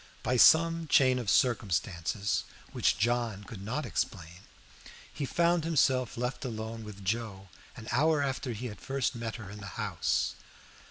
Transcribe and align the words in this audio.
By 0.23 0.35
some 0.35 0.87
chain 0.87 1.19
of 1.19 1.29
circumstances 1.29 2.43
which 2.71 2.97
John 2.97 3.43
could 3.43 3.61
not 3.61 3.85
explain, 3.85 4.47
he 5.13 5.25
found 5.27 5.63
himself 5.63 6.17
left 6.17 6.43
alone 6.43 6.83
with 6.83 7.05
Joe 7.05 7.49
an 7.75 7.87
hour 7.91 8.23
after 8.23 8.51
he 8.53 8.65
had 8.65 8.81
first 8.81 9.13
met 9.13 9.35
her 9.35 9.51
in 9.51 9.59
the 9.59 9.67
house. 9.77 10.33